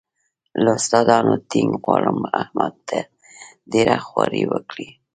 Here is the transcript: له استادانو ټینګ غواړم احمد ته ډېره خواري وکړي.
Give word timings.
له 0.63 0.71
استادانو 0.79 1.33
ټینګ 1.49 1.71
غواړم 1.83 2.19
احمد 2.41 2.73
ته 2.87 2.99
ډېره 3.71 3.95
خواري 4.05 4.43
وکړي. 4.51 4.87